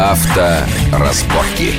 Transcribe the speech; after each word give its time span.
Авторазборки. 0.00 1.78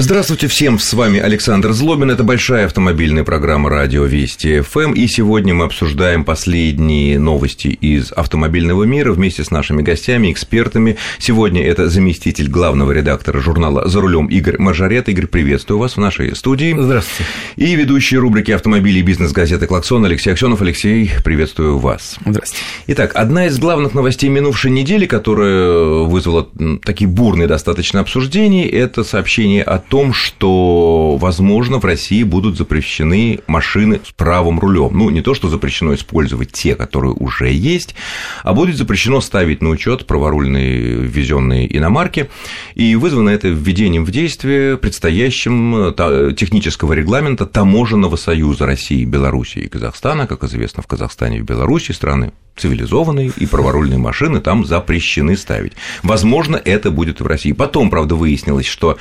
Здравствуйте 0.00 0.46
всем, 0.46 0.78
с 0.78 0.92
вами 0.92 1.18
Александр 1.18 1.72
Злобин, 1.72 2.12
это 2.12 2.22
большая 2.22 2.66
автомобильная 2.66 3.24
программа 3.24 3.68
«Радио 3.68 4.04
Вести 4.04 4.60
ФМ», 4.60 4.92
и 4.92 5.08
сегодня 5.08 5.54
мы 5.54 5.64
обсуждаем 5.64 6.22
последние 6.22 7.18
новости 7.18 7.66
из 7.66 8.12
автомобильного 8.12 8.84
мира 8.84 9.12
вместе 9.12 9.42
с 9.42 9.50
нашими 9.50 9.82
гостями, 9.82 10.30
экспертами. 10.30 10.98
Сегодня 11.18 11.66
это 11.66 11.88
заместитель 11.88 12.48
главного 12.48 12.92
редактора 12.92 13.40
журнала 13.40 13.88
«За 13.88 14.00
рулем» 14.00 14.26
Игорь 14.26 14.58
Мажарет. 14.58 15.08
Игорь, 15.08 15.26
приветствую 15.26 15.80
вас 15.80 15.96
в 15.96 15.98
нашей 15.98 16.36
студии. 16.36 16.76
Здравствуйте. 16.78 17.28
И 17.56 17.74
ведущий 17.74 18.18
рубрики 18.18 18.52
«Автомобили» 18.52 19.00
и 19.00 19.02
бизнес-газеты 19.02 19.66
«Клаксон» 19.66 20.04
Алексей 20.04 20.30
Аксенов. 20.30 20.62
Алексей, 20.62 21.10
приветствую 21.24 21.76
вас. 21.78 22.18
Здравствуйте. 22.24 22.62
Итак, 22.86 23.16
одна 23.16 23.46
из 23.46 23.58
главных 23.58 23.94
новостей 23.94 24.30
минувшей 24.30 24.70
недели, 24.70 25.06
которая 25.06 26.04
вызвала 26.04 26.48
такие 26.84 27.10
бурные 27.10 27.48
достаточно 27.48 27.98
обсуждения, 27.98 28.68
это 28.68 29.02
сообщение 29.02 29.64
о 29.64 29.87
том, 29.88 30.12
что, 30.12 31.16
возможно, 31.16 31.78
в 31.78 31.84
России 31.84 32.22
будут 32.22 32.56
запрещены 32.56 33.40
машины 33.46 34.00
с 34.06 34.12
правым 34.12 34.60
рулем. 34.60 34.90
Ну, 34.92 35.10
не 35.10 35.22
то, 35.22 35.34
что 35.34 35.48
запрещено 35.48 35.94
использовать 35.94 36.52
те, 36.52 36.74
которые 36.74 37.14
уже 37.14 37.50
есть, 37.50 37.94
а 38.42 38.54
будет 38.54 38.76
запрещено 38.76 39.20
ставить 39.20 39.62
на 39.62 39.70
учет 39.70 40.06
праворульные 40.06 40.96
ввезенные 40.96 41.76
иномарки. 41.76 42.28
И 42.74 42.94
вызвано 42.96 43.30
это 43.30 43.48
введением 43.48 44.04
в 44.04 44.10
действие 44.10 44.76
предстоящим 44.76 45.94
технического 46.34 46.92
регламента 46.92 47.46
Таможенного 47.46 48.16
союза 48.16 48.66
России, 48.66 49.04
Беларуси 49.04 49.58
и 49.58 49.68
Казахстана. 49.68 50.26
Как 50.26 50.44
известно, 50.44 50.82
в 50.82 50.86
Казахстане 50.86 51.38
и 51.38 51.40
в 51.40 51.44
Беларуси 51.44 51.92
страны 51.92 52.32
цивилизованные 52.58 53.32
и 53.36 53.46
праворульные 53.46 53.98
машины 53.98 54.40
там 54.40 54.64
запрещены 54.64 55.36
ставить. 55.36 55.72
Возможно, 56.02 56.60
это 56.62 56.90
будет 56.90 57.20
в 57.20 57.26
России. 57.26 57.52
Потом, 57.52 57.90
правда, 57.90 58.14
выяснилось, 58.14 58.66
что 58.66 58.98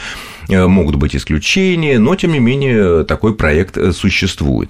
э, 0.49 0.67
могут 0.67 0.95
быть 0.95 1.15
исключения, 1.15 1.99
но, 1.99 2.15
тем 2.15 2.31
не 2.31 2.39
менее, 2.39 3.03
такой 3.03 3.35
проект 3.35 3.77
э, 3.77 3.91
существует. 3.91 4.69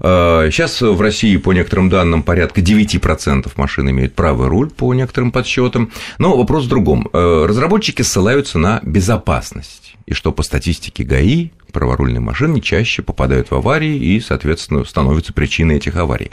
Э, 0.00 0.48
сейчас 0.50 0.80
в 0.80 1.00
России, 1.00 1.36
по 1.36 1.52
некоторым 1.52 1.88
данным, 1.88 2.22
порядка 2.22 2.60
9% 2.60 3.50
машин 3.56 3.90
имеют 3.90 4.14
правый 4.14 4.48
руль, 4.48 4.70
по 4.70 4.92
некоторым 4.94 5.32
подсчетам. 5.32 5.90
Но 6.18 6.36
вопрос 6.36 6.64
в 6.64 6.68
другом. 6.68 7.08
Разработчики 7.12 8.02
ссылаются 8.02 8.58
на 8.58 8.80
безопасность, 8.82 9.96
и 10.06 10.14
что 10.14 10.32
по 10.32 10.42
статистике 10.42 11.04
ГАИ 11.04 11.50
праворульные 11.76 12.20
машины 12.20 12.62
чаще 12.62 13.02
попадают 13.02 13.50
в 13.50 13.54
аварии 13.54 13.96
и, 13.96 14.18
соответственно, 14.18 14.82
становятся 14.86 15.34
причиной 15.34 15.76
этих 15.76 15.96
аварий. 15.96 16.30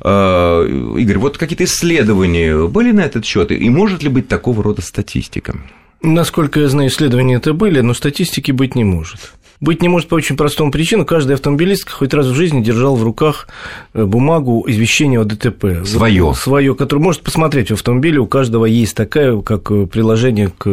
Игорь, 0.00 1.18
вот 1.18 1.38
какие-то 1.38 1.64
исследования 1.64 2.68
были 2.68 2.92
на 2.92 3.00
этот 3.00 3.24
счет, 3.24 3.50
и 3.50 3.68
может 3.68 4.04
ли 4.04 4.08
быть 4.08 4.28
такого 4.28 4.62
рода 4.62 4.82
статистика? 4.82 5.56
Насколько 6.02 6.60
я 6.60 6.68
знаю, 6.68 6.88
исследования 6.88 7.34
это 7.34 7.52
были, 7.52 7.80
но 7.80 7.94
статистики 7.94 8.52
быть 8.52 8.76
не 8.76 8.84
может. 8.84 9.32
Быть 9.60 9.82
не 9.82 9.88
может 9.88 10.08
по 10.08 10.14
очень 10.14 10.36
простому 10.36 10.70
причину. 10.70 11.04
Каждый 11.04 11.34
автомобилист 11.34 11.90
хоть 11.90 12.12
раз 12.14 12.26
в 12.26 12.34
жизни 12.34 12.62
держал 12.62 12.96
в 12.96 13.02
руках 13.02 13.48
э, 13.94 14.04
бумагу 14.04 14.64
извещения 14.66 15.20
о 15.20 15.24
ДТП. 15.24 15.86
Свое. 15.86 16.34
Свое, 16.34 16.74
которое 16.74 17.02
может 17.02 17.22
посмотреть 17.22 17.70
в 17.70 17.74
автомобиле. 17.74 18.18
У 18.18 18.26
каждого 18.26 18.66
есть 18.66 18.96
такая, 18.96 19.40
как 19.40 19.70
э, 19.70 19.86
приложение 19.86 20.48
к, 20.48 20.64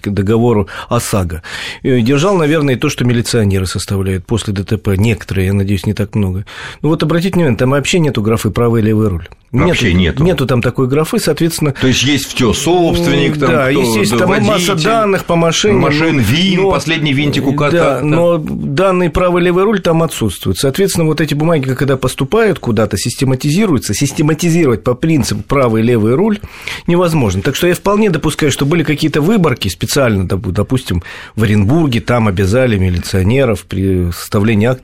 к 0.00 0.08
договору 0.08 0.68
ОСАГО. 0.88 1.42
Держал, 1.82 2.36
наверное, 2.36 2.74
и 2.74 2.78
то, 2.78 2.88
что 2.88 3.04
милиционеры 3.04 3.66
составляют 3.66 4.26
после 4.26 4.52
ДТП. 4.52 4.88
Некоторые, 4.96 5.46
я 5.46 5.52
надеюсь, 5.52 5.86
не 5.86 5.94
так 5.94 6.14
много. 6.14 6.44
Ну 6.82 6.90
вот 6.90 7.02
обратите 7.02 7.34
внимание, 7.34 7.58
там 7.58 7.70
вообще 7.70 7.98
нету 7.98 8.22
графы 8.22 8.50
правый 8.50 8.82
и 8.82 8.84
левый 8.84 9.08
руль. 9.08 9.28
Вообще 9.50 9.94
нету, 9.94 10.22
нету. 10.22 10.24
Нету 10.24 10.46
там 10.46 10.60
такой 10.60 10.88
графы, 10.88 11.18
соответственно. 11.18 11.72
То 11.72 11.86
есть 11.86 12.02
есть 12.02 12.34
все 12.34 12.52
собственник, 12.52 13.38
там, 13.38 13.50
да, 13.50 13.70
кто, 13.70 13.80
есть 13.80 14.10
да, 14.12 14.18
там 14.18 14.28
водитель, 14.28 14.52
масса 14.52 14.74
данных 14.74 15.24
по 15.24 15.36
машине. 15.36 15.74
Машин, 15.74 16.18
ВИН, 16.18 16.62
но, 16.62 16.70
последний 16.70 17.14
винтик 17.14 17.46
у 17.46 17.54
кота. 17.54 18.00
Да, 18.00 18.00
но 18.02 18.36
данный 18.38 19.08
правый 19.08 19.42
левый 19.42 19.64
руль 19.64 19.80
там 19.80 20.02
отсутствует. 20.02 20.58
Соответственно, 20.58 21.06
вот 21.06 21.20
эти 21.20 21.32
бумаги, 21.32 21.72
когда 21.72 21.96
поступают 21.96 22.58
куда-то, 22.58 22.98
систематизируются, 22.98 23.94
систематизировать 23.94 24.84
по 24.84 24.94
принципу 24.94 25.42
правый 25.42 25.82
левый 25.82 26.14
руль 26.14 26.40
невозможно. 26.86 27.40
Так 27.40 27.56
что 27.56 27.66
я 27.66 27.74
вполне 27.74 28.10
допускаю, 28.10 28.52
что 28.52 28.66
были 28.66 28.82
какие-то 28.82 29.22
выборки 29.22 29.68
специально, 29.68 30.28
допустим, 30.28 31.02
в 31.36 31.42
Оренбурге, 31.42 32.00
там 32.00 32.28
обязали 32.28 32.76
милиционеров 32.76 33.64
при 33.64 34.10
составлении 34.10 34.68
акт 34.68 34.82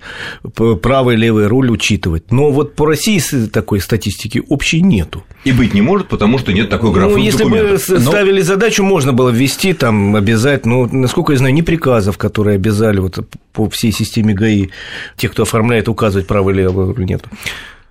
правый 0.82 1.16
левый 1.16 1.48
руль 1.48 1.70
учитывать. 1.70 2.32
Но 2.32 2.50
вот 2.50 2.74
по 2.74 2.86
России 2.86 3.20
такой 3.52 3.80
статистики 3.80 4.42
общей 4.54 4.80
нету. 4.80 5.24
И 5.44 5.52
быть 5.52 5.74
не 5.74 5.82
может, 5.82 6.08
потому 6.08 6.38
что 6.38 6.52
нет 6.52 6.70
такой 6.70 6.92
графы 6.92 7.10
Ну, 7.10 7.16
если 7.18 7.44
бы 7.44 7.76
ставили 7.78 8.38
Но... 8.38 8.44
задачу, 8.44 8.82
можно 8.82 9.12
было 9.12 9.28
ввести, 9.28 9.74
там, 9.74 10.16
обязать, 10.16 10.64
ну, 10.64 10.88
насколько 10.90 11.32
я 11.32 11.38
знаю, 11.38 11.52
не 11.52 11.62
приказов, 11.62 12.16
которые 12.16 12.54
обязали 12.54 12.98
вот 12.98 13.18
по 13.52 13.68
всей 13.68 13.92
системе 13.92 14.32
ГАИ, 14.32 14.68
тех, 15.16 15.32
кто 15.32 15.42
оформляет, 15.42 15.88
указывать 15.88 16.26
право 16.26 16.50
или 16.50 16.66
нет. 17.04 17.24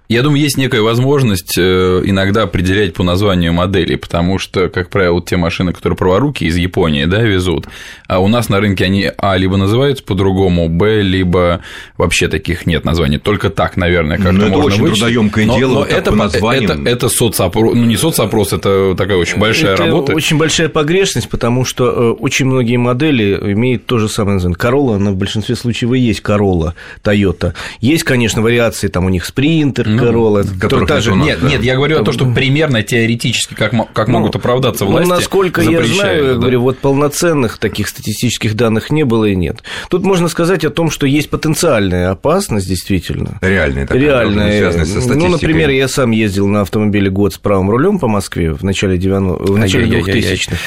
Я 0.09 0.21
думаю, 0.21 0.41
есть 0.41 0.57
некая 0.57 0.81
возможность 0.81 1.57
э, 1.57 2.01
иногда 2.03 2.43
определять 2.43 2.93
по 2.93 3.03
названию 3.03 3.53
моделей, 3.53 3.95
потому 3.95 4.37
что, 4.37 4.67
как 4.67 4.89
правило, 4.89 5.21
те 5.21 5.37
машины, 5.37 5.73
которые 5.73 5.95
праворуки 5.97 6.43
из 6.43 6.57
Японии, 6.57 7.05
да, 7.05 7.21
везут, 7.21 7.67
а 8.07 8.19
у 8.19 8.27
нас 8.27 8.49
на 8.49 8.59
рынке 8.59 8.85
они, 8.85 9.09
а, 9.17 9.37
либо 9.37 9.55
называются 9.55 10.03
по-другому, 10.03 10.67
б, 10.67 11.01
либо 11.01 11.61
вообще 11.97 12.27
таких 12.27 12.65
нет 12.65 12.83
названий, 12.83 13.17
только 13.17 13.49
так, 13.49 13.77
наверное, 13.77 14.17
как-то 14.17 14.33
но 14.33 14.47
можно 14.49 14.55
это 14.55 14.65
очень 14.65 14.81
вычислить. 14.81 14.99
трудоемкое 14.99 15.45
но, 15.45 15.57
дело, 15.57 15.73
но 15.73 15.85
это, 15.85 16.11
по 16.11 16.17
названиям. 16.17 16.81
это, 16.81 16.89
это 16.89 17.09
соцопрос, 17.09 17.73
ну, 17.73 17.85
не 17.85 17.95
соцопрос, 17.95 18.53
это 18.53 18.95
такая 18.95 19.17
очень 19.17 19.39
большая 19.39 19.73
это 19.73 19.85
работа. 19.85 20.13
очень 20.13 20.37
большая 20.37 20.67
погрешность, 20.67 21.29
потому 21.29 21.63
что 21.63 21.85
э, 21.85 22.11
очень 22.11 22.45
многие 22.45 22.77
модели 22.77 23.35
имеют 23.53 23.85
то 23.85 23.99
же 23.99 24.09
самое 24.09 24.35
название. 24.35 24.57
Corolla, 24.57 24.95
она 24.97 25.11
в 25.11 25.15
большинстве 25.15 25.55
случаев 25.55 25.93
и 25.93 25.99
есть 25.99 26.21
Corolla, 26.21 26.73
Toyota. 27.03 27.53
Есть, 27.79 28.03
конечно, 28.03 28.41
вариации, 28.41 28.89
там 28.89 29.05
у 29.05 29.09
них 29.09 29.25
Sprinter, 29.27 29.92
ну, 29.95 30.03
Королла. 30.03 30.43
То, 30.43 30.85
даже, 30.85 31.13
нет, 31.13 31.25
нет, 31.25 31.39
да. 31.41 31.49
нет, 31.49 31.63
я 31.63 31.75
говорю 31.75 31.95
Там... 31.95 32.03
о 32.03 32.05
том, 32.05 32.13
что 32.13 32.25
примерно 32.31 32.83
теоретически 32.83 33.53
как, 33.53 33.71
как 33.93 34.07
ну, 34.07 34.19
могут 34.19 34.35
оправдаться 34.35 34.85
ну, 34.85 34.91
власти. 34.91 35.09
Ну, 35.09 35.15
насколько 35.15 35.61
я 35.61 35.83
знаю, 35.83 36.23
да. 36.23 36.31
я 36.31 36.35
говорю, 36.35 36.61
вот 36.61 36.79
полноценных 36.79 37.57
таких 37.57 37.87
статистических 37.87 38.55
данных 38.55 38.91
не 38.91 39.03
было 39.03 39.25
и 39.25 39.35
нет. 39.35 39.63
Тут 39.89 40.03
можно 40.03 40.27
сказать 40.27 40.65
о 40.65 40.69
том, 40.69 40.89
что 40.89 41.05
есть 41.05 41.29
потенциальная 41.29 42.11
опасность, 42.11 42.67
действительно. 42.67 43.39
Реальная 43.41 43.87
такая. 43.87 44.01
Реальная. 44.01 44.71
Со 44.71 44.77
ну, 44.77 44.85
статистикой. 44.85 45.17
ну, 45.17 45.27
например, 45.29 45.69
я 45.69 45.87
сам 45.87 46.11
ездил 46.11 46.47
на 46.47 46.61
автомобиле 46.61 47.09
год 47.09 47.33
с 47.33 47.37
правым 47.37 47.69
рулем 47.69 47.99
по 47.99 48.07
Москве 48.07 48.53
в 48.53 48.63
начале, 48.63 48.97
90... 48.97 49.51
в 49.51 49.57
начале 49.57 49.99
2000-х. 49.99 50.57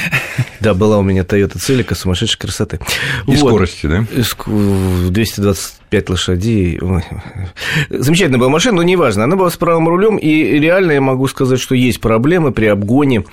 Да, 0.61 0.75
была 0.75 0.99
у 0.99 1.03
меня 1.03 1.23
Toyota 1.23 1.57
Celica 1.57 1.95
сумасшедшей 1.95 2.39
красоты. 2.39 2.81
И 3.27 3.37
скорости, 3.37 3.87
да? 3.87 4.05
220 5.11 5.75
пять 5.89 6.09
лошадей. 6.09 6.79
Ой. 6.81 7.03
Замечательная 7.91 8.39
была 8.39 8.51
машина, 8.51 8.77
но 8.77 8.83
неважно. 8.83 9.25
Она 9.25 9.37
была 9.37 9.51
с 9.51 9.57
правым 9.57 9.89
рулем, 9.89 10.17
и 10.17 10.59
реально 10.59 10.93
я 10.93 11.01
могу 11.01 11.27
сказать, 11.29 11.61
что 11.61 11.75
есть 11.75 12.01
проблемы 12.01 12.53
при 12.53 12.67
обгоне 12.67 13.25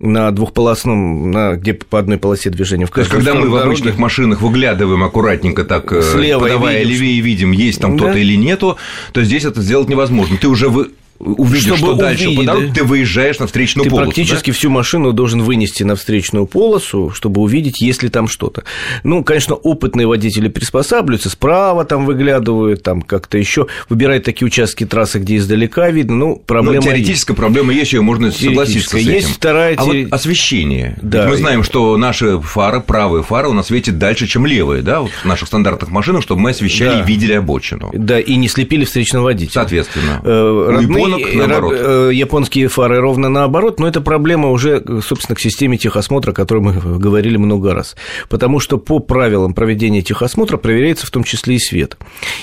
на 0.00 0.30
двухполосном, 0.30 1.30
на, 1.30 1.56
где 1.56 1.74
по 1.74 1.98
одной 1.98 2.16
полосе 2.16 2.48
движения. 2.48 2.86
В 2.86 2.90
То 2.90 3.04
когда 3.04 3.34
мы 3.34 3.48
в 3.48 3.52
дороге, 3.52 3.92
машинах 3.98 4.40
выглядываем 4.40 5.04
аккуратненько 5.04 5.64
так, 5.64 5.92
э, 5.92 6.00
Слева 6.02 6.40
подавая 6.40 6.78
видим, 6.78 6.90
левее, 6.90 7.20
видим, 7.20 7.52
есть 7.52 7.80
там 7.80 7.96
кто-то 7.96 8.16
или 8.16 8.34
нету, 8.34 8.78
то 9.12 9.22
здесь 9.22 9.44
это 9.44 9.60
сделать 9.60 9.88
невозможно. 9.88 10.38
Ты 10.38 10.48
уже 10.48 10.68
вы 10.70 10.90
увидишь, 11.20 11.64
Чтобы 11.66 11.76
что 11.78 11.94
дальше 11.94 12.24
по 12.24 12.28
увидеть, 12.30 12.46
дороге, 12.46 12.66
да. 12.68 12.74
ты 12.74 12.84
выезжаешь 12.84 13.38
на 13.38 13.46
встречную 13.46 13.84
Ты 13.84 13.90
полосу. 13.90 14.06
практически 14.06 14.50
всю 14.52 14.70
машину 14.70 15.12
должен 15.12 15.42
вынести 15.42 15.82
на 15.82 15.94
встречную 15.94 16.46
полосу, 16.46 17.10
чтобы 17.14 17.42
увидеть, 17.42 17.80
есть 17.82 18.02
ли 18.02 18.08
там 18.08 18.26
что-то. 18.26 18.64
Ну, 19.04 19.22
конечно, 19.22 19.54
опытные 19.54 20.06
водители 20.06 20.48
приспосабливаются, 20.48 21.28
справа 21.30 21.84
там 21.84 22.06
выглядывают, 22.06 22.82
там 22.82 23.02
как-то 23.02 23.36
еще 23.38 23.66
выбирают 23.88 24.24
такие 24.24 24.46
участки 24.46 24.86
трассы, 24.86 25.18
где 25.18 25.36
издалека 25.36 25.90
видно. 25.90 26.16
Ну, 26.16 26.34
да? 26.36 26.42
проблема 26.46 26.76
Но 26.76 26.82
теоретическая 26.82 27.34
проблема 27.34 27.72
есть, 27.72 27.92
ее 27.92 28.00
можно 28.00 28.32
согласиться 28.32 28.90
с 28.90 28.94
этим. 28.94 29.10
Есть 29.12 29.28
вторая 29.28 29.74
А 29.76 29.84
вот 29.84 29.94
теори- 29.94 30.08
освещение. 30.10 30.98
Да. 31.02 31.22
Ведь 31.22 31.30
мы 31.32 31.36
знаем, 31.36 31.62
что 31.62 31.96
наши 31.96 32.40
фары, 32.40 32.80
правые 32.80 33.22
фары 33.22 33.48
у 33.48 33.52
нас 33.52 33.66
светят 33.66 33.98
дальше, 33.98 34.26
чем 34.26 34.46
левые, 34.46 34.82
да, 34.82 35.00
вот 35.02 35.10
в 35.10 35.24
наших 35.26 35.48
стандартных 35.48 35.90
машинах, 35.90 36.22
чтобы 36.22 36.40
мы 36.40 36.50
освещали 36.50 36.88
Да. 36.98 37.00
и 37.02 37.06
видели 37.06 37.32
обочину. 37.34 37.90
Да, 37.92 38.18
и 38.18 38.36
не 38.36 38.48
слепили 38.48 38.84
встречного 38.84 39.24
водителя. 39.24 39.52
Соответственно. 39.52 40.20
Э, 40.24 40.50
У 40.50 40.70
родные- 40.70 41.09
японок 41.18 41.48
наоборот. 41.48 41.72
ро- 41.72 42.10
э, 42.10 42.14
японские 42.14 42.68
фары 42.68 43.00
ровно 43.00 43.28
наоборот, 43.28 43.80
но 43.80 43.88
это 43.88 44.00
проблема 44.00 44.50
уже, 44.50 44.82
э, 44.86 45.00
собственно, 45.04 45.36
к 45.36 45.40
системе 45.40 45.78
техосмотра, 45.78 46.30
о 46.30 46.34
которой 46.34 46.60
мы 46.60 46.72
говорили 46.98 47.36
много 47.36 47.74
раз. 47.74 47.96
Потому 48.28 48.60
что 48.60 48.78
по 48.78 48.98
правилам 48.98 49.54
проведения 49.54 50.02
техосмотра 50.02 50.56
проверяется 50.56 51.06
в 51.06 51.10
том 51.10 51.24
числе 51.24 51.56
и 51.56 51.58
свет. 51.58 51.96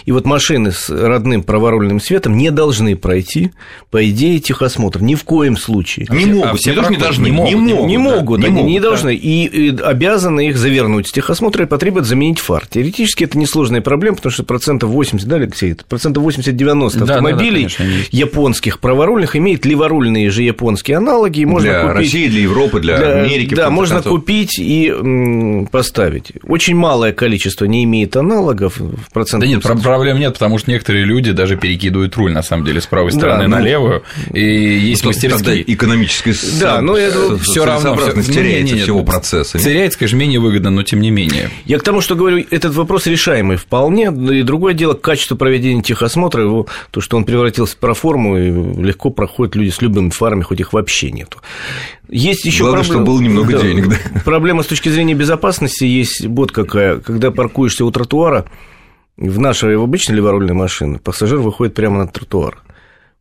И 0.06 0.12
вот 0.12 0.26
машины 0.26 0.72
с 0.72 0.90
родным 0.90 1.44
праворульным 1.44 2.00
светом 2.00 2.38
не 2.38 2.52
должны 2.52 2.96
пройти, 2.96 3.52
по 3.92 4.08
идее, 4.10 4.40
техосмотр. 4.40 5.02
Ни 5.02 5.16
в 5.16 5.24
коем 5.24 5.58
случае. 5.58 6.08
Не 6.10 6.24
а 6.24 6.28
могут, 6.28 6.60
все 6.60 6.74
не 6.74 6.90
не 6.90 6.98
должны, 6.98 7.26
не 7.26 7.32
не 7.32 7.36
могут, 7.36 7.54
могут. 7.54 7.88
Не 7.88 7.98
да, 7.98 8.04
могут, 8.04 8.44
они 8.44 8.64
не 8.64 8.64
могут, 8.64 8.82
должны. 8.82 9.16
И, 9.16 9.46
и 9.46 9.78
обязаны 9.82 10.48
их 10.48 10.58
завернуть 10.58 11.08
с 11.08 11.12
техосмотра 11.12 11.66
и 11.66 11.68
потребуют 11.68 12.08
заменить 12.08 12.40
фар. 12.40 12.66
Теоретически 12.68 13.24
это 13.24 13.38
несложная 13.38 13.82
проблема, 13.82 14.18
потому 14.18 14.32
что 14.32 14.44
процентов 14.44 14.90
80, 14.90 15.28
да, 15.28 15.36
Алексей, 15.38 15.76
процентов 15.88 16.24
80-90 16.24 16.54
Да, 16.58 17.00
да, 17.00 17.06
да, 17.06 17.14
автомобилей 17.16 17.62
конечно, 17.62 17.84
есть. 17.84 18.10
Японских 18.58 18.80
праворульных 18.80 19.36
имеет 19.36 19.66
леворульные 19.66 20.30
же 20.32 20.42
японские 20.42 20.98
аналоги. 20.98 21.42
И 21.42 21.46
можно 21.46 21.70
для 21.70 21.82
купить, 21.82 21.96
России, 21.98 22.28
для 22.28 22.42
Европы, 22.42 22.80
для, 22.80 22.98
для 22.98 23.22
Америки. 23.22 23.54
Да, 23.54 23.70
можно 23.70 23.96
концов. 23.96 24.14
купить 24.14 24.58
и 24.58 24.90
м, 24.90 25.68
поставить. 25.68 26.32
Очень 26.44 26.76
малое 26.76 27.14
количество 27.14 27.66
не 27.66 27.84
имеет 27.84 28.16
аналогов 28.18 28.78
в 28.80 29.12
процентном 29.14 29.42
Да 29.42 29.48
нет, 29.48 29.62
процент. 29.62 29.84
проблем 29.84 30.20
нет, 30.20 30.34
потому 30.34 30.58
что 30.58 30.72
некоторые 30.72 31.06
люди 31.06 31.32
даже 31.32 31.56
перекидывают 31.56 32.16
руль, 32.16 32.34
на 32.34 32.42
самом 32.42 32.66
деле, 32.66 32.82
с 32.82 32.88
правой 32.88 33.12
стороны 33.12 33.44
да, 33.44 33.48
на 33.48 33.60
ну, 33.60 33.66
левую, 33.66 34.04
и 34.34 34.42
есть 34.42 35.04
ну, 35.04 35.10
мастерские. 35.10 35.72
экономическая 35.74 36.34
да, 36.60 36.82
но 36.82 36.98
это 36.98 37.38
все 37.38 37.66
равно 37.66 37.96
теряется 37.96 38.74
не, 38.74 38.80
не, 38.80 38.84
всего 38.84 39.04
процесса. 39.04 39.60
Теряется, 39.60 40.00
конечно, 40.00 40.18
менее 40.18 40.40
выгодно, 40.40 40.70
но 40.72 40.84
тем 40.84 41.02
не 41.02 41.12
менее. 41.12 41.50
Я 41.66 41.78
к 41.78 41.84
тому, 41.84 42.02
что 42.02 42.16
говорю, 42.16 42.44
этот 42.50 42.74
вопрос 42.74 43.06
решаемый 43.06 43.58
вполне, 43.58 44.06
и 44.08 44.42
другое 44.44 44.74
дело 44.74 44.94
качество 44.94 45.36
проведения 45.36 45.82
техосмотра, 45.82 46.44
его, 46.44 46.68
то, 46.92 47.02
что 47.02 47.18
он 47.18 47.26
превратился 47.26 47.76
в 47.76 47.78
проформу, 47.78 48.38
легко 48.50 49.10
проходят 49.10 49.56
люди 49.56 49.70
с 49.70 49.82
любыми 49.82 50.10
фарами, 50.10 50.42
хоть 50.42 50.60
их 50.60 50.74
вообще 50.74 51.12
нету. 51.12 51.40
Есть 52.10 52.46
еще 52.46 52.64
Главное, 52.64 52.84
проблема... 52.84 53.04
чтобы 53.04 53.18
было 53.18 53.22
немного 53.22 53.52
да, 53.54 53.62
денег. 53.62 53.88
Да. 53.90 54.22
Проблема 54.26 54.64
с 54.64 54.68
точки 54.68 54.90
зрения 54.90 55.14
безопасности 55.14 55.84
есть 55.84 56.26
вот 56.26 56.52
какая. 56.52 57.00
Когда 57.00 57.32
паркуешься 57.32 57.86
у 57.86 57.92
тротуара, 57.92 58.46
в 59.18 59.40
нашей, 59.40 59.76
в 59.78 59.84
обычной 59.84 60.16
леворульной 60.16 60.54
машине 60.54 61.00
пассажир 61.00 61.40
выходит 61.40 61.74
прямо 61.74 62.00
на 62.00 62.08
тротуар. 62.08 62.62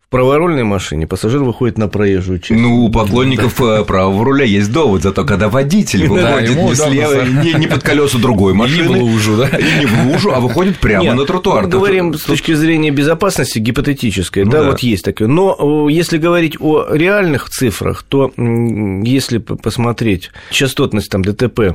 В 0.07 0.09
праворульной 0.09 0.63
машине 0.63 1.09
пассажир 1.09 1.43
выходит 1.43 1.79
на 1.79 1.89
проезжую 1.89 2.39
часть. 2.39 2.61
Ну, 2.61 2.85
у 2.85 2.91
поклонников 2.91 3.57
да. 3.59 3.81
Э, 3.81 3.85
правого 3.85 4.25
руля 4.25 4.45
есть 4.45 4.71
довод, 4.71 5.03
зато 5.03 5.25
когда 5.25 5.49
водитель 5.49 6.07
выходит 6.07 6.55
да, 6.55 6.63
не 6.63 6.75
слева, 6.77 7.25
не, 7.25 7.55
не 7.55 7.67
под 7.67 7.83
колеса 7.83 8.19
другой 8.19 8.55
машины. 8.55 8.89
Не 8.89 9.01
в 9.01 9.03
лужу, 9.03 9.37
да? 9.37 9.49
И 9.59 9.81
не 9.81 9.87
в 9.87 10.07
лужу, 10.07 10.31
а 10.33 10.39
выходит 10.39 10.79
прямо 10.79 11.03
Нет, 11.03 11.17
на 11.17 11.25
тротуар. 11.25 11.65
Мы 11.65 11.71
говорим 11.71 12.15
с 12.15 12.23
точки 12.23 12.55
зрения 12.55 12.93
безопасности 12.93 13.59
гипотетической, 13.59 14.45
ну, 14.45 14.53
да, 14.53 14.61
да, 14.63 14.71
вот 14.71 14.79
есть 14.79 15.05
такое. 15.05 15.27
Но 15.27 15.89
если 15.89 16.19
говорить 16.19 16.57
о 16.61 16.87
реальных 16.89 17.51
цифрах, 17.51 18.05
то 18.05 18.33
если 18.37 19.39
посмотреть 19.39 20.31
частотность 20.53 21.11
там 21.11 21.25
ДТП 21.25 21.75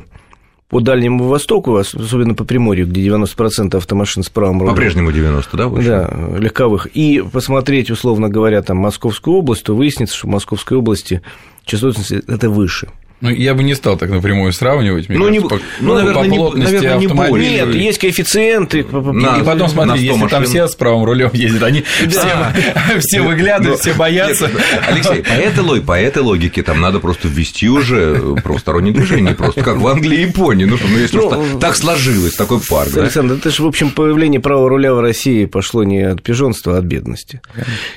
по 0.72 0.80
Дальнему 0.80 1.24
Востоку, 1.24 1.76
особенно 1.76 2.34
по 2.34 2.44
Приморью, 2.44 2.86
где 2.86 3.06
90% 3.06 3.76
автомашин 3.76 4.22
с 4.22 4.30
правым 4.30 4.60
рулем. 4.60 4.72
По-прежнему 4.72 5.12
90, 5.12 5.56
да? 5.58 5.68
Да, 5.68 6.38
легковых. 6.38 6.86
И 6.86 7.22
посмотреть, 7.30 7.90
условно 7.90 8.30
говоря, 8.30 8.62
там 8.62 8.78
Московскую 8.78 9.36
область, 9.36 9.64
то 9.64 9.76
выяснится, 9.76 10.16
что 10.16 10.28
в 10.28 10.30
Московской 10.30 10.78
области 10.78 11.20
частотность 11.66 12.10
это 12.10 12.48
выше. 12.48 12.88
Ну, 13.22 13.30
я 13.30 13.54
бы 13.54 13.62
не 13.62 13.76
стал 13.76 13.96
так 13.96 14.10
напрямую 14.10 14.52
сравнивать. 14.52 15.08
Мне 15.08 15.16
ну, 15.16 15.26
кажется, 15.26 15.42
не, 15.44 15.48
по, 15.48 15.60
ну, 15.80 15.94
наверное, 15.94 16.24
по 16.24 16.34
плотности 16.34 16.74
наверное, 16.74 16.98
не 16.98 17.06
более. 17.06 17.50
Нет, 17.50 17.74
есть 17.76 17.98
коэффициенты. 18.00 18.84
На, 18.84 19.38
и 19.38 19.44
потом, 19.44 19.68
смотри, 19.68 20.00
если 20.02 20.20
машин. 20.20 20.28
там 20.28 20.44
все 20.44 20.66
с 20.66 20.74
правым 20.74 21.04
рулем 21.04 21.30
ездят, 21.32 21.62
они 21.62 21.84
да. 22.02 22.52
все, 22.52 22.98
все 23.00 23.20
выглядывают, 23.20 23.78
все 23.78 23.94
боятся. 23.94 24.50
Алексей, 24.88 25.22
по 25.22 25.34
этой, 25.34 25.60
логике, 25.60 25.86
по 25.86 26.00
этой 26.00 26.22
логике 26.22 26.62
там 26.64 26.80
надо 26.80 26.98
просто 26.98 27.28
ввести 27.28 27.68
уже 27.68 28.34
правостороннее 28.42 28.92
движение, 28.92 29.36
просто 29.36 29.62
как 29.62 29.76
в 29.76 29.86
Англии 29.86 30.18
и 30.18 30.22
Японии. 30.22 30.64
Ну, 30.64 30.76
ну 30.82 30.98
если 30.98 31.18
ну, 31.18 31.60
так 31.60 31.76
сложилось, 31.76 32.34
такой 32.34 32.58
парк. 32.60 32.96
Александр, 32.96 33.34
да? 33.34 33.38
это 33.38 33.50
же, 33.50 33.62
в 33.62 33.66
общем, 33.68 33.90
появление 33.90 34.40
правого 34.40 34.68
руля 34.68 34.94
в 34.94 35.00
России 35.00 35.44
пошло 35.44 35.84
не 35.84 36.00
от 36.00 36.24
пижонства, 36.24 36.74
а 36.74 36.78
от 36.78 36.86
бедности. 36.86 37.40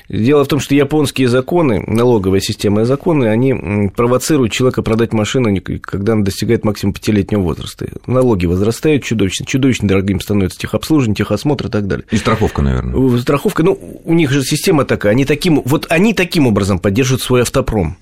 Дело 0.08 0.44
в 0.44 0.48
том, 0.48 0.60
что 0.60 0.76
японские 0.76 1.26
законы, 1.26 1.82
налоговая 1.84 2.38
система 2.38 2.82
и 2.82 2.84
законы, 2.84 3.24
они 3.24 3.90
провоцируют 3.96 4.52
человека 4.52 4.82
продать 4.82 5.15
машину, 5.16 5.54
когда 5.80 6.12
она 6.12 6.22
достигает 6.22 6.64
максимум 6.64 6.92
пятилетнего 6.94 7.40
возраста. 7.40 7.88
Налоги 8.06 8.46
возрастают 8.46 9.04
чудовищно, 9.04 9.46
чудовищно 9.46 9.88
дорогим 9.88 10.20
становится 10.20 10.58
техобслуживание, 10.58 11.16
техосмотр 11.16 11.66
и 11.66 11.70
так 11.70 11.86
далее. 11.86 12.06
И 12.10 12.16
страховка, 12.16 12.62
наверное. 12.62 13.18
Страховка, 13.18 13.62
ну, 13.62 14.00
у 14.04 14.14
них 14.14 14.30
же 14.30 14.42
система 14.42 14.84
такая, 14.84 15.12
они 15.12 15.24
таким, 15.24 15.62
вот 15.64 15.86
они 15.90 16.14
таким 16.14 16.46
образом 16.46 16.78
поддерживают 16.78 17.22
свой 17.22 17.42
автопром 17.42 17.96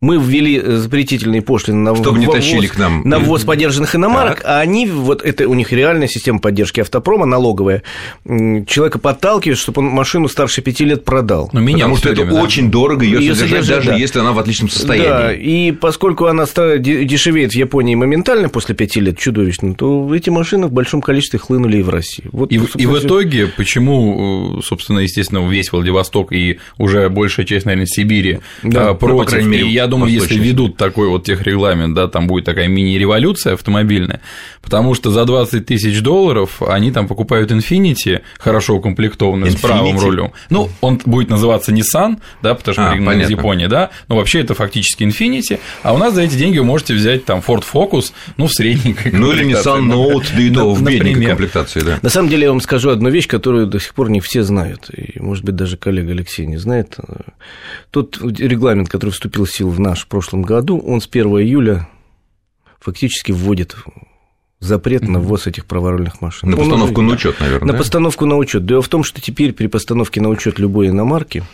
мы 0.00 0.16
ввели 0.18 0.60
э, 0.62 0.76
запретительные 0.76 1.42
пошлины 1.42 1.78
на 1.78 1.94
Чтобы 1.94 2.18
ввоз, 2.18 2.26
не 2.26 2.32
тащили 2.32 2.66
к 2.68 2.78
нам. 2.78 3.02
на 3.04 3.18
ввоз 3.18 3.42
поддержанных 3.42 3.96
иномарок, 3.96 4.42
так. 4.42 4.46
а 4.46 4.60
они, 4.60 4.86
вот 4.86 5.22
это 5.22 5.48
у 5.48 5.54
них 5.54 5.72
реальная 5.72 6.06
система 6.06 6.38
поддержки 6.38 6.80
автопрома, 6.80 7.26
налоговая, 7.26 7.82
человека 8.24 9.00
подталкивает, 9.00 9.58
чтобы 9.58 9.82
он 9.82 9.88
машину 9.88 10.28
старше 10.28 10.62
пяти 10.62 10.84
лет 10.84 11.04
продал. 11.04 11.50
Но 11.52 11.60
меня 11.60 11.78
Потому 11.78 11.96
что 11.96 12.10
это 12.10 12.24
да? 12.24 12.40
очень 12.40 12.70
дорого 12.70 13.04
ее, 13.04 13.18
содержать, 13.18 13.38
содержать, 13.38 13.68
даже 13.68 13.90
да. 13.90 13.96
если 13.96 14.20
она 14.20 14.32
в 14.32 14.38
отличном 14.38 14.68
состоянии. 14.68 15.08
Да, 15.08 15.32
и 15.32 15.72
поскольку 15.72 16.26
она 16.26 16.44
дешевеет 16.44 17.52
в 17.52 17.56
Японии 17.56 17.96
моментально 17.96 18.48
после 18.48 18.76
пяти 18.76 19.00
лет, 19.00 19.18
чудовищно, 19.18 19.74
то 19.74 20.14
эти 20.14 20.30
машины 20.30 20.68
в 20.68 20.72
большом 20.72 21.02
количестве 21.02 21.40
хлынули 21.40 21.78
и 21.78 21.82
в 21.82 21.88
Россию. 21.88 22.28
Вот, 22.32 22.52
и, 22.52 22.54
и 22.54 22.86
в 22.86 22.98
итоге, 22.98 23.48
почему, 23.48 24.58
э, 24.58 24.62
собственно, 24.62 25.00
естественно, 25.00 25.44
весь 25.48 25.72
Владивосток 25.72 26.32
и 26.32 26.60
уже 26.76 27.08
большая 27.08 27.46
часть, 27.46 27.66
наверное, 27.66 27.86
Сибири 27.86 28.38
да, 28.62 28.94
против, 28.94 29.16
ну, 29.16 29.24
по 29.24 29.30
крайней 29.30 29.48
мере, 29.48 29.68
я 29.68 29.87
думаю, 29.88 30.12
если 30.12 30.38
ведут 30.38 30.76
такой 30.76 31.08
вот 31.08 31.24
техрегламент, 31.24 31.94
да, 31.94 32.08
там 32.08 32.26
будет 32.26 32.44
такая 32.44 32.68
мини-революция 32.68 33.54
автомобильная, 33.54 34.20
потому 34.62 34.94
что 34.94 35.10
за 35.10 35.24
20 35.24 35.66
тысяч 35.66 36.00
долларов 36.00 36.62
они 36.62 36.92
там 36.92 37.08
покупают 37.08 37.50
Infiniti, 37.50 38.20
хорошо 38.38 38.76
укомплектованный, 38.76 39.48
Infinity? 39.48 39.58
с 39.58 39.60
правым 39.60 39.98
рулем. 39.98 40.32
Ну, 40.50 40.70
он 40.80 41.00
будет 41.04 41.30
называться 41.30 41.72
Nissan, 41.72 42.18
да, 42.42 42.54
потому 42.54 42.72
что 42.74 42.88
а, 42.88 42.92
пригнан 42.92 43.20
из 43.20 43.30
Японии, 43.30 43.66
да, 43.66 43.90
но 44.08 44.16
вообще 44.16 44.40
это 44.40 44.54
фактически 44.54 45.04
Infiniti, 45.04 45.58
а 45.82 45.94
у 45.94 45.98
нас 45.98 46.14
за 46.14 46.22
эти 46.22 46.34
деньги 46.34 46.58
вы 46.58 46.64
можете 46.64 46.94
взять 46.94 47.24
там 47.24 47.42
Ford 47.46 47.64
Focus, 47.70 48.12
ну, 48.36 48.46
в 48.46 48.52
средней 48.52 48.96
Ну, 49.12 49.32
или 49.32 49.44
Nissan 49.46 49.86
Note, 49.88 50.26
да 50.34 50.42
и 50.42 50.50
то 50.50 50.74
в 50.74 50.82
бедненькой 50.82 51.26
комплектации, 51.26 51.80
да. 51.80 51.98
На 52.02 52.10
самом 52.10 52.28
деле, 52.28 52.44
я 52.44 52.50
вам 52.50 52.60
скажу 52.60 52.90
одну 52.90 53.10
вещь, 53.10 53.26
которую 53.26 53.66
до 53.66 53.80
сих 53.80 53.94
пор 53.94 54.10
не 54.10 54.20
все 54.20 54.42
знают, 54.42 54.90
и, 54.90 55.20
может 55.20 55.44
быть, 55.44 55.56
даже 55.56 55.76
коллега 55.76 56.12
Алексей 56.12 56.46
не 56.46 56.56
знает. 56.56 56.96
Тот 57.90 58.18
регламент, 58.20 58.88
который 58.88 59.10
вступил 59.10 59.44
в 59.44 59.50
силу 59.50 59.70
в 59.78 59.80
наш 59.80 60.04
в 60.04 60.08
прошлом 60.08 60.42
году, 60.42 60.78
он 60.78 61.00
с 61.00 61.06
1 61.06 61.26
июля 61.38 61.88
фактически 62.80 63.32
вводит 63.32 63.76
запрет 64.60 65.02
на 65.02 65.20
ввоз 65.20 65.46
этих 65.46 65.66
праворульных 65.66 66.20
машин. 66.20 66.50
На 66.50 66.56
постановку 66.56 67.00
на 67.00 67.12
учет, 67.12 67.38
наверное. 67.38 67.66
На 67.68 67.72
да? 67.74 67.78
постановку 67.78 68.26
на 68.26 68.36
учет. 68.36 68.66
Дело 68.66 68.82
в 68.82 68.88
том, 68.88 69.04
что 69.04 69.20
теперь 69.20 69.52
при 69.52 69.68
постановке 69.68 70.20
на 70.20 70.30
учет 70.30 70.58
любой 70.58 70.88
иномарки 70.88 71.44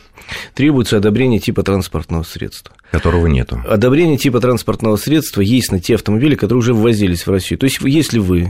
требуется 0.55 0.97
одобрение 0.97 1.39
типа 1.39 1.63
транспортного 1.63 2.23
средства. 2.23 2.75
Которого 2.91 3.27
нету. 3.27 3.61
Одобрение 3.69 4.17
типа 4.17 4.41
транспортного 4.41 4.97
средства 4.97 5.43
есть 5.43 5.71
на 5.71 5.81
те 5.81 5.97
автомобили, 5.97 6.35
которые 6.35 6.61
уже 6.61 6.73
ввозились 6.73 7.27
в 7.27 7.31
Россию. 7.31 7.59
То 7.59 7.65
есть, 7.65 7.79
если 7.83 8.19
вы 8.19 8.49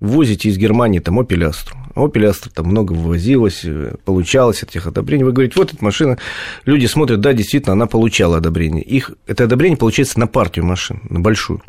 ввозите 0.00 0.48
из 0.48 0.58
Германии 0.58 0.98
там 0.98 1.20
Opel 1.20 1.48
Astra, 1.48 1.76
Opel 1.96 2.30
Astra 2.30 2.50
там 2.52 2.66
много 2.66 2.92
вывозилось, 2.92 3.62
э, 3.64 3.94
получалось 4.04 4.62
от 4.62 4.70
этих 4.70 4.86
одобрений. 4.86 5.24
Вы 5.24 5.32
говорите, 5.32 5.54
вот 5.56 5.72
эта 5.72 5.82
машина, 5.82 6.18
люди 6.64 6.86
смотрят, 6.86 7.20
да, 7.20 7.32
действительно, 7.32 7.72
она 7.72 7.86
получала 7.86 8.36
одобрение. 8.36 8.82
Их, 8.82 9.12
это 9.26 9.44
одобрение 9.44 9.78
получается 9.78 10.20
на 10.20 10.26
партию 10.26 10.66
машин, 10.66 11.00
на 11.08 11.20
большую. 11.20 11.62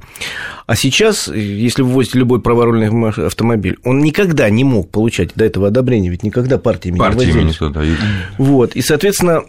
А 0.65 0.75
сейчас, 0.75 1.29
если 1.29 1.81
вы 1.81 1.91
ввозите 1.91 2.19
любой 2.19 2.41
праворульный 2.41 2.89
автомобиль, 3.25 3.77
он 3.83 3.99
никогда 3.99 4.49
не 4.49 4.65
мог 4.65 4.91
получать 4.91 5.29
до 5.35 5.45
этого 5.45 5.67
одобрения, 5.67 6.09
ведь 6.09 6.23
никогда 6.23 6.57
партиями, 6.57 6.97
партиями 6.97 7.43
не 7.43 7.53
ввозились. 7.53 7.97
Вот, 8.37 8.75
и, 8.75 8.81
соответственно, 8.81 9.41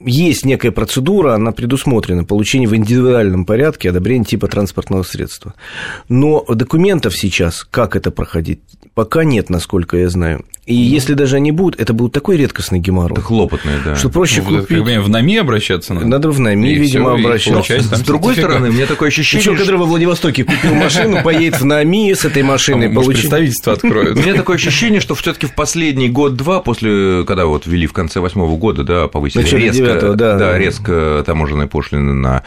есть 0.00 0.46
некая 0.46 0.70
процедура, 0.70 1.34
она 1.34 1.52
предусмотрена, 1.52 2.24
получение 2.24 2.68
в 2.68 2.74
индивидуальном 2.74 3.44
порядке 3.44 3.90
одобрения 3.90 4.24
типа 4.24 4.48
транспортного 4.48 5.02
средства. 5.02 5.54
Но 6.08 6.44
документов 6.48 7.14
сейчас, 7.14 7.64
как 7.64 7.96
это 7.96 8.10
проходить, 8.10 8.60
пока 8.94 9.24
нет, 9.24 9.50
насколько 9.50 9.89
я 9.96 10.08
знаю. 10.08 10.44
И 10.66 10.74
ну, 10.74 10.80
если 10.82 11.14
даже 11.14 11.36
они 11.36 11.50
будут, 11.50 11.80
это 11.80 11.92
будет 11.92 12.12
такой 12.12 12.36
редкостный 12.36 12.78
геморрой. 12.78 13.14
Это 13.14 13.22
хлопотное, 13.22 13.80
да. 13.84 13.96
Что 13.96 14.08
проще 14.08 14.40
ну, 14.46 14.60
купить... 14.60 14.84
Как 14.84 15.04
в 15.04 15.08
НАМИ 15.08 15.38
обращаться 15.38 15.94
надо. 15.94 16.06
Надо 16.06 16.30
в 16.30 16.38
НАМИ, 16.38 16.70
и 16.70 16.74
видимо, 16.74 17.16
всё, 17.16 17.26
обращаться. 17.26 17.96
С 17.96 18.00
другой 18.02 18.36
стороны, 18.36 18.68
у 18.68 18.72
меня 18.72 18.86
такое 18.86 19.08
ощущение... 19.08 19.42
Причем, 19.44 19.58
когда 19.58 19.76
во 19.78 19.86
Владивостоке 19.86 20.44
купил 20.44 20.74
машину, 20.74 21.22
поедет 21.24 21.60
в 21.60 21.64
НАМИ 21.64 22.14
с 22.14 22.24
этой 22.24 22.42
машиной. 22.44 22.86
А, 22.86 22.90
может, 22.90 23.14
представительство 23.14 23.72
откроют. 23.72 24.16
У 24.16 24.20
меня 24.20 24.34
такое 24.34 24.56
ощущение, 24.56 25.00
что 25.00 25.14
все 25.14 25.32
таки 25.32 25.46
в 25.46 25.54
последний 25.54 26.08
год-два, 26.08 26.60
после, 26.60 27.24
когда 27.24 27.46
вот 27.46 27.66
ввели 27.66 27.86
в 27.86 27.92
конце 27.92 28.20
восьмого 28.20 28.56
года, 28.56 28.84
да, 28.84 29.08
повысили 29.08 29.42
резко, 29.42 30.14
да. 30.14 30.36
да, 30.36 30.58
резко 30.58 31.24
таможенные 31.26 31.66
пошлины 31.66 32.12
на 32.12 32.44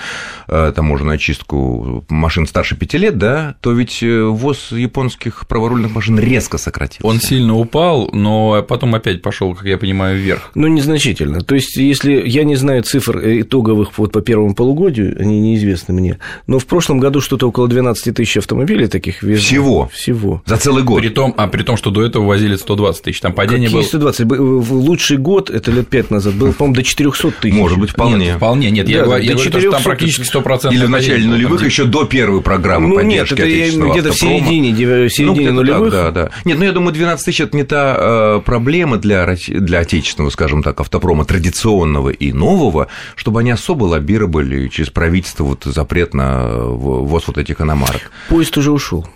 э, 0.47 0.71
таможенную 0.73 1.15
очистку 1.15 2.05
машин 2.09 2.47
старше 2.47 2.77
пяти 2.77 2.97
лет, 2.97 3.17
да, 3.17 3.55
то 3.59 3.71
ведь 3.73 4.01
э, 4.01 4.21
ввоз 4.23 4.71
японских 4.71 5.45
праворульных 5.47 5.93
машин 5.93 6.19
резко 6.19 6.57
сократился. 6.57 7.05
Он 7.05 7.19
сильно 7.33 7.57
упал, 7.57 8.09
но 8.13 8.63
потом 8.67 8.93
опять 8.93 9.23
пошел, 9.23 9.55
как 9.55 9.65
я 9.65 9.79
понимаю, 9.79 10.19
вверх. 10.19 10.51
Ну, 10.53 10.67
незначительно. 10.67 11.41
То 11.41 11.55
есть, 11.55 11.75
если 11.77 12.21
я 12.27 12.43
не 12.43 12.55
знаю 12.55 12.83
цифр 12.83 13.19
итоговых 13.41 13.97
вот 13.97 14.11
по 14.11 14.21
первому 14.21 14.53
полугодию, 14.53 15.15
они 15.19 15.39
неизвестны 15.39 15.95
мне, 15.95 16.19
но 16.45 16.59
в 16.59 16.67
прошлом 16.67 16.99
году 16.99 17.21
что-то 17.21 17.47
около 17.47 17.67
12 17.67 18.15
тысяч 18.15 18.37
автомобилей 18.37 18.87
таких 18.87 19.23
везло. 19.23 19.43
Всего? 19.43 19.89
Всего. 19.91 20.43
За 20.45 20.57
целый 20.57 20.83
год? 20.83 21.01
При 21.01 21.09
том, 21.09 21.33
а 21.35 21.47
при 21.47 21.63
том, 21.63 21.75
что 21.75 21.89
до 21.89 22.03
этого 22.03 22.25
возили 22.25 22.55
120 22.55 23.03
тысяч, 23.03 23.19
там 23.19 23.33
падение 23.33 23.67
Какие 23.67 23.81
было... 23.81 23.87
120? 23.87 24.27
В 24.27 24.73
лучший 24.73 25.17
год, 25.17 25.49
это 25.49 25.71
лет 25.71 25.87
5 25.87 26.11
назад, 26.11 26.35
был, 26.35 26.53
по-моему, 26.53 26.75
до 26.75 26.83
400 26.83 27.31
тысяч. 27.41 27.55
Может 27.55 27.79
быть, 27.79 27.89
вполне. 27.89 28.27
Нет, 28.27 28.37
вполне, 28.37 28.69
нет, 28.69 28.85
да, 28.85 28.91
я, 28.91 29.03
говорю, 29.03 29.23
я 29.23 29.33
говорю, 29.33 29.49
что 29.49 29.71
там 29.71 29.81
практически 29.81 30.37
100%. 30.37 30.71
Или 30.71 30.85
в 30.85 30.89
начале 30.89 31.25
нулевых, 31.25 31.61
там, 31.61 31.67
еще 31.67 31.85
до 31.85 32.05
первой 32.05 32.41
программы 32.41 32.89
ну, 32.89 32.95
поддержки 32.97 33.41
нет, 33.41 33.73
это 33.73 33.89
где-то 33.89 34.11
в 34.11 34.15
середине, 34.15 34.71
в 34.71 35.09
середине 35.09 35.49
ну, 35.49 35.61
нулевых. 35.61 35.91
Да, 35.91 36.11
да, 36.11 36.25
да. 36.25 36.31
Нет, 36.45 36.59
ну, 36.59 36.65
я 36.65 36.71
думаю, 36.71 36.93
12 36.93 37.22
тысяч– 37.23 37.39
это 37.41 37.55
не 37.55 37.63
та 37.63 37.95
э, 37.97 38.41
проблема 38.45 38.97
для, 38.97 39.35
для 39.47 39.79
отечественного, 39.79 40.31
скажем 40.31 40.63
так, 40.63 40.79
автопрома 40.79 41.25
традиционного 41.25 42.09
и 42.09 42.31
нового, 42.31 42.87
чтобы 43.15 43.39
они 43.39 43.51
особо 43.51 43.85
лоббировали 43.85 44.67
через 44.67 44.89
правительство 44.89 45.43
вот 45.43 45.63
запрет 45.65 46.13
на 46.13 46.45
ввоз 46.47 47.27
вот 47.27 47.37
этих 47.37 47.61
иномарок. 47.61 48.11
Поезд 48.29 48.57
уже 48.57 48.71
ушел. 48.71 49.07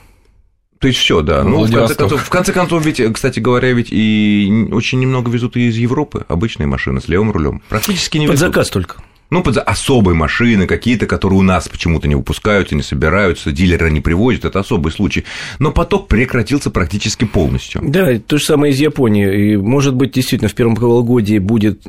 То 0.80 0.88
есть 0.88 1.00
все, 1.00 1.22
да. 1.22 1.44
Ну, 1.44 1.66
в 1.66 1.72
конце, 1.72 1.96
концов, 1.96 2.22
в 2.22 2.30
конце 2.30 2.54
концов, 2.54 2.86
ведь, 2.86 3.02
кстати 3.14 3.40
говоря, 3.40 3.72
ведь 3.74 3.88
и 3.92 4.68
очень 4.72 5.00
немного 5.00 5.32
везут 5.32 5.58
и 5.58 5.68
из 5.68 5.76
Европы 5.76 6.24
обычные 6.28 6.68
машины 6.68 7.02
с 7.02 7.08
левым 7.08 7.32
рулем. 7.32 7.64
Практически 7.68 8.18
не 8.18 8.28
Под 8.28 8.36
везут. 8.36 8.48
заказ 8.50 8.70
только. 8.70 8.98
Ну, 9.30 9.44
под 9.44 9.58
особые 9.58 10.16
машины 10.16 10.68
какие-то, 10.68 11.06
которые 11.06 11.40
у 11.40 11.44
нас 11.44 11.68
почему-то 11.68 12.08
не 12.08 12.16
выпускаются, 12.16 12.76
не 12.76 12.82
собираются, 12.82 13.52
дилеры 13.52 13.92
не 13.92 14.00
привозят, 14.00 14.46
это 14.46 14.60
особый 14.60 14.92
случай. 14.92 15.26
Но 15.60 15.72
поток 15.72 16.08
прекратился 16.08 16.70
практически 16.70 17.26
полностью. 17.26 17.82
Да, 17.84 18.18
то 18.20 18.38
же 18.38 18.46
самое 18.46 18.74
из 18.74 18.80
Японии. 18.80 19.52
И, 19.52 19.58
может 19.58 19.96
быть, 19.96 20.14
действительно, 20.14 20.50
в 20.50 20.56
первом 20.56 20.76
полугодии 20.76 21.40
будет, 21.40 21.82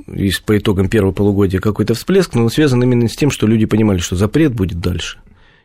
по 0.47 0.59
итогам 0.59 0.89
первого 0.89 1.13
полугодия, 1.13 1.61
какой-то 1.61 1.95
всплеск, 1.95 2.35
но 2.35 2.45
он 2.45 2.51
связан 2.51 2.83
именно 2.83 3.09
с 3.09 3.15
тем, 3.15 3.31
что 3.31 3.47
люди 3.47 3.67
понимали, 3.67 3.99
что 3.99 4.17
запрет 4.17 4.53
будет 4.53 4.81
дальше. 4.81 5.19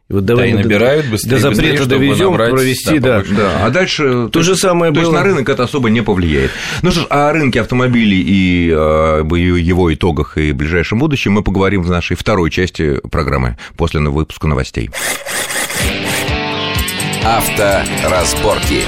И 0.10 0.14
вот 0.14 0.26
давай 0.26 0.52
да, 0.52 0.60
и 0.60 0.64
набирают 0.64 1.06
быстрее, 1.08 1.32
до 1.32 1.40
запрета 1.40 1.80
быстрее, 1.80 1.86
довезем, 1.86 2.36
провести, 2.36 3.00
да, 3.00 3.22
да. 3.22 3.36
да. 3.36 3.66
А 3.66 3.70
дальше 3.70 4.04
то, 4.04 4.30
то 4.30 4.42
же 4.42 4.56
самое 4.58 4.92
то 4.92 5.00
было. 5.00 5.12
есть 5.12 5.14
на 5.14 5.24
рынок 5.24 5.48
это 5.48 5.64
особо 5.64 5.90
не 5.90 6.02
повлияет. 6.02 6.52
Ну 6.82 6.92
что 6.92 7.02
ж, 7.02 7.08
о 7.10 7.32
рынке 7.32 7.62
автомобилей 7.62 8.22
и 8.22 8.70
об 8.72 9.34
его 9.34 9.94
итогах 9.94 10.38
и 10.38 10.52
ближайшем 10.52 11.00
будущем 11.00 11.32
мы 11.32 11.42
поговорим 11.42 11.84
в 11.84 11.90
нашей 11.90 12.18
второй 12.18 12.52
части 12.52 13.00
программы 13.10 13.58
после 13.78 14.02
выпуска 14.02 14.48
новостей. 14.48 14.90
Авторазборки. 17.24 18.84